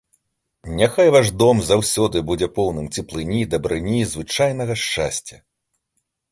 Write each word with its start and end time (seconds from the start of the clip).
Няхай 0.77 1.09
ваш 1.15 1.29
дом 1.41 1.57
заўсёды 1.71 2.17
будзе 2.31 2.49
поўным 2.57 2.89
цеплыні, 2.97 3.45
дабрыні, 3.55 4.01
звычайнага 4.17 4.81
шчасця. 4.89 5.37